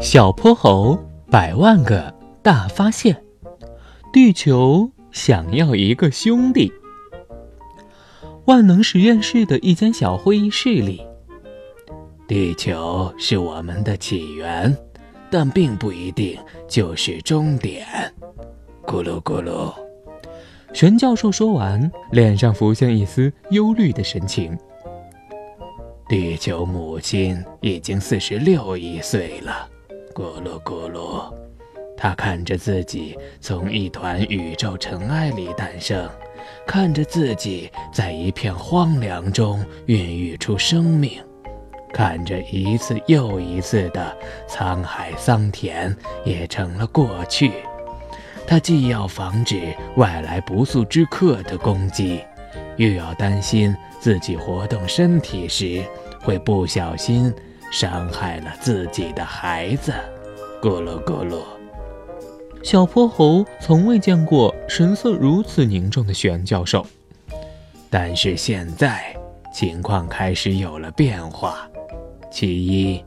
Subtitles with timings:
[0.00, 0.98] 小泼猴
[1.30, 3.22] 百万个大发现，
[4.10, 6.72] 地球想要一个兄弟。
[8.46, 11.06] 万能实验室的一间小会议室里，
[12.26, 14.74] 地球是我们的起源，
[15.30, 17.86] 但并不一定就是终点。
[18.86, 19.70] 咕噜咕噜，
[20.72, 24.56] 玄教授说完，脸上浮现一丝忧虑的神情。
[26.08, 29.68] 地球母亲已经四十六亿岁了。
[30.14, 31.32] 咕噜咕噜，
[31.96, 36.08] 他看着自己从一团宇宙尘埃里诞生，
[36.66, 41.22] 看着自己在一片荒凉中孕育出生命，
[41.92, 44.16] 看着一次又一次的
[44.48, 47.52] 沧海桑田也成了过去。
[48.48, 52.20] 他既要防止外来不速之客的攻击，
[52.76, 55.84] 又要担心自己活动身体时
[56.20, 57.32] 会不小心。
[57.70, 59.92] 伤害了自己的孩子，
[60.60, 61.40] 咕噜咕噜。
[62.62, 66.84] 小泼猴从未见过神色如此凝重的玄教授，
[67.88, 69.16] 但是现在
[69.54, 71.66] 情况开始有了变化。
[72.30, 73.02] 其一，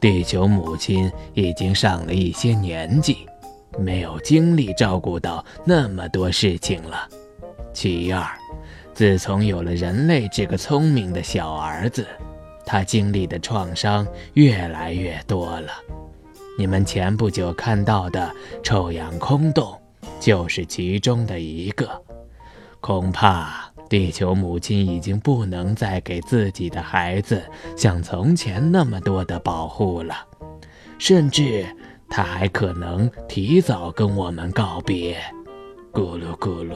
[0.00, 3.26] 地球母亲已经上了一些年纪，
[3.78, 7.08] 没有精力照顾到那么多事情了；
[7.72, 8.24] 其二，
[8.94, 12.06] 自从有了人类这个聪明的小儿子。
[12.74, 15.70] 他经历的创伤越来越多了，
[16.58, 18.28] 你们前不久看到的
[18.64, 19.80] 臭氧空洞
[20.18, 21.88] 就是其中的一个。
[22.80, 27.40] 恐怕地球母亲已经不能再给自己的孩子
[27.76, 30.26] 像从前那么多的保护了，
[30.98, 31.64] 甚至
[32.10, 35.16] 他还可能提早跟我们告别。
[35.92, 36.74] 咕噜咕噜。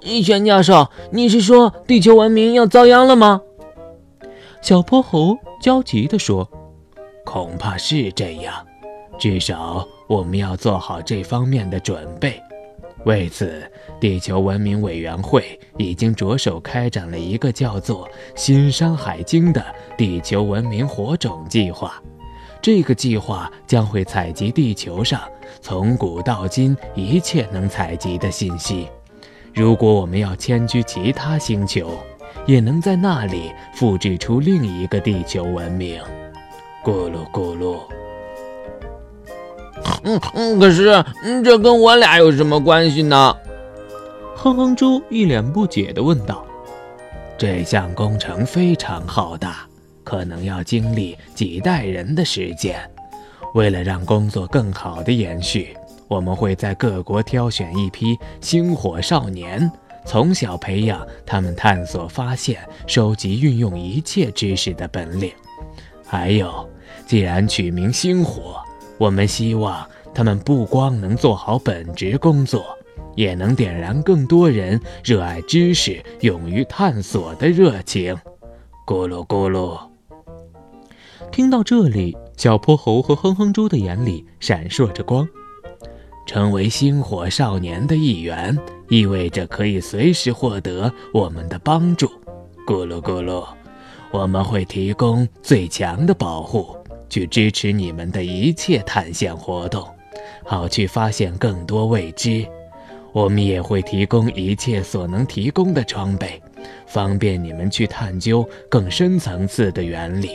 [0.00, 3.42] 一玄教授，你是说地球文明要遭殃了吗？
[4.68, 6.46] 小泼猴焦急地说
[7.24, 8.54] ：“恐怕是这样，
[9.18, 12.38] 至少我们要做好这方面的准备。
[13.06, 13.62] 为此，
[13.98, 19.64] 地球文明委员会已经着手开展了一个叫做‘新山海经’的
[19.96, 21.94] 地球文明火种计划。
[22.60, 25.22] 这个计划将会采集地球上
[25.62, 28.86] 从古到今一切能采集的信息。
[29.54, 31.90] 如果我们要迁居其他星球，”
[32.48, 36.00] 也能在那里复制出另一个地球文明，
[36.82, 37.78] 咕噜咕噜。
[40.02, 41.04] 嗯嗯，可是
[41.44, 43.36] 这跟我俩有什么关系呢？
[44.34, 46.42] 哼哼猪一脸不解地问道。
[47.36, 49.66] 这项工程非常浩大，
[50.02, 52.80] 可能要经历几代人的时间。
[53.52, 55.76] 为了让工作更好的延续，
[56.08, 59.70] 我们会在各国挑选一批星火少年。
[60.04, 65.30] 从小培养他们探索、发现、收集、运用一切知识的本领。
[66.06, 66.68] 还有，
[67.06, 68.60] 既然取名“星火”，
[68.96, 72.64] 我们希望他们不光能做好本职工作，
[73.14, 78.16] 也能点燃更多人热爱知识、勇于探索的热情。
[78.86, 79.78] 咕噜咕噜。
[81.30, 85.28] 听到这里，小泼猴和哼哼猪的眼里闪烁着光。
[86.26, 92.06] 成为星火少年的一员，意味着可以随时获得我们的帮助。
[92.66, 93.46] 咕噜咕噜，
[94.10, 96.76] 我们会提供最强的保护，
[97.08, 99.86] 去支持你们的一切探险活动，
[100.44, 102.46] 好去发现更多未知。
[103.12, 106.40] 我们也会提供一切所能提供的装备，
[106.86, 110.30] 方便你们去探究更深层次的原理。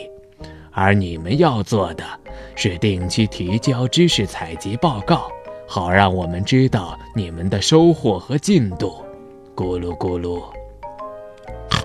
[0.72, 2.04] 而你们要做的
[2.56, 5.28] 是定期提交知识采集报告。
[5.66, 9.04] 好让我们知道你们的收获和进度，
[9.56, 10.42] 咕噜咕噜。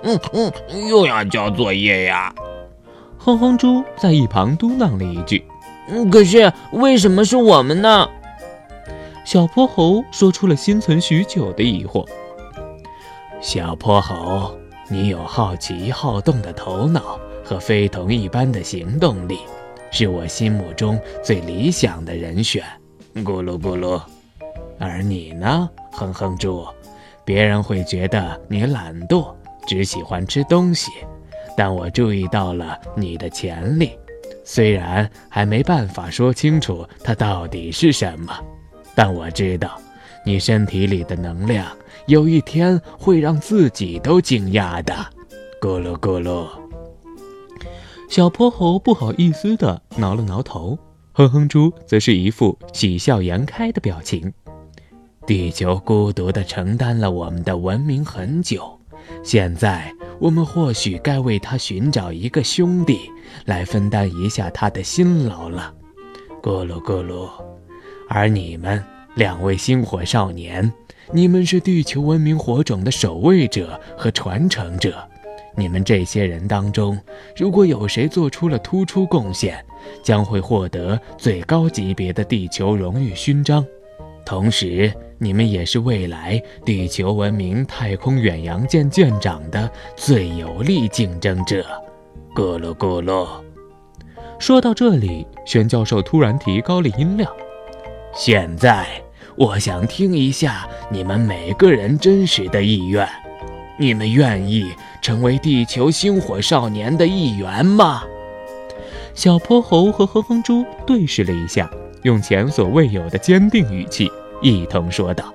[0.03, 0.51] 嗯嗯，
[0.87, 2.33] 又要交作业呀？
[3.17, 5.43] 哼哼猪在一旁嘟囔了一句。
[5.89, 8.09] 嗯，可是为什么是我们呢？
[9.25, 12.05] 小泼猴说出了心存许久的疑惑。
[13.41, 14.57] 小泼猴，
[14.87, 19.39] 你有好奇好动的头脑和非同一般的行动力，
[19.91, 22.63] 是我心目中最理想的人选。
[23.23, 24.01] 咕噜咕噜，
[24.79, 26.65] 而你呢，哼哼猪？
[27.25, 29.33] 别人会觉得你懒惰，
[29.67, 30.89] 只喜欢吃东西，
[31.55, 33.91] 但我注意到了你的潜力。
[34.43, 38.33] 虽然还没办法说清楚它到底是什么，
[38.95, 39.79] 但我知道，
[40.25, 41.67] 你身体里的能量
[42.07, 44.93] 有一天会让自己都惊讶的。
[45.61, 46.47] 咕噜咕噜，
[48.09, 50.75] 小泼猴不好意思地挠了挠头。
[51.19, 54.31] 哼哼猪则是一副喜笑颜开的表情。
[55.27, 58.79] 地球孤独地承担了我们的文明很久，
[59.21, 63.11] 现在我们或许该为他寻找一个兄弟，
[63.43, 65.73] 来分担一下他的辛劳了。
[66.41, 67.29] 咕噜咕噜。
[68.07, 68.81] 而你们
[69.15, 70.71] 两位星火少年，
[71.11, 75.05] 你们是地球文明火种的守卫者和传承者。
[75.57, 76.97] 你们这些人当中，
[77.35, 79.61] 如果有谁做出了突出贡献，
[80.01, 83.65] 将会获得最高级别的地球荣誉勋章。
[84.25, 91.65] 同时，你们也是未来地球文明太空远洋舰舰长的最有力竞争者。
[92.35, 93.27] 咕噜咕噜。
[94.37, 97.29] 说到这里，玄教授突然提高了音量。
[98.13, 98.87] 现在，
[99.35, 103.07] 我想听一下你们每个人真实的意愿。
[103.79, 104.71] 你们愿意
[105.01, 108.03] 成为地球星火少年的一员吗？
[109.13, 111.69] 小泼猴和哼哼猪对视了一下，
[112.03, 114.09] 用前所未有的坚定语气
[114.41, 115.33] 一同说道：“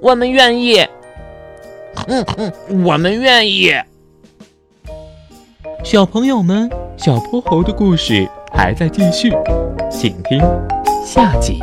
[0.00, 0.78] 我们愿意。
[2.08, 3.70] ”“嗯嗯，我们愿意。”
[5.84, 9.32] 小朋友们，小泼猴的故事还在继续，
[9.90, 10.40] 请听
[11.04, 11.58] 下集。